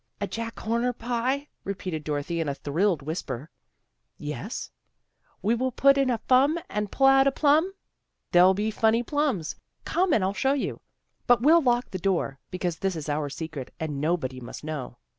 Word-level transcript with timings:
"A 0.19 0.25
Jack 0.25 0.57
Horner 0.61 0.93
pie?" 0.93 1.47
repeated 1.63 2.03
Dorothy 2.03 2.39
in 2.41 2.49
a 2.49 2.55
thrilled 2.55 3.03
whisper. 3.03 3.51
"Yes."" 4.17 4.71
Will 5.43 5.57
we 5.65 5.69
put 5.69 5.95
in 5.95 6.09
a 6.09 6.17
fum 6.27 6.57
and 6.69 6.91
pull 6.91 7.05
out 7.05 7.27
a 7.27 7.31
plum? 7.31 7.71
"''They'll 8.31 8.55
be 8.55 8.71
funny 8.71 9.03
plums. 9.03 9.55
Come 9.85 10.11
and 10.11 10.23
I'll 10.23 10.33
show 10.33 10.53
you. 10.53 10.81
But 11.27 11.43
we'll 11.43 11.61
lock 11.61 11.91
the 11.91 11.99
door, 11.99 12.39
because 12.49 12.79
this 12.79 12.95
is 12.95 13.09
our 13.09 13.29
secret 13.29 13.71
and 13.79 14.01
nobody 14.01 14.39
must 14.39 14.63
know." 14.63 14.97